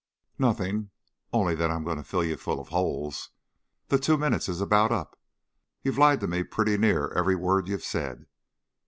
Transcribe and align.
"Nothing 0.39 0.89
only 1.31 1.53
that 1.53 1.69
I'm 1.69 1.83
going 1.83 2.01
to 2.01 2.09
drill 2.09 2.23
you 2.23 2.35
full 2.35 2.59
of 2.59 2.69
holes. 2.69 3.29
The 3.89 3.99
two 3.99 4.17
minutes 4.17 4.49
is 4.49 4.59
about 4.59 4.91
up. 4.91 5.15
You've 5.83 5.99
lied 5.99 6.21
to 6.21 6.27
me 6.27 6.41
pretty 6.41 6.75
near 6.75 7.09
every 7.11 7.35
word 7.35 7.67
you've 7.67 7.83
said. 7.83 8.25